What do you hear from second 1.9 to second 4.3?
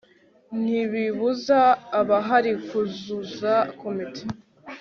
abahari kuzuza komite